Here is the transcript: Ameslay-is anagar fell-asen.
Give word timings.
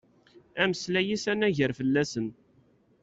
Ameslay-is 0.63 1.25
anagar 1.33 1.71
fell-asen. 1.79 2.27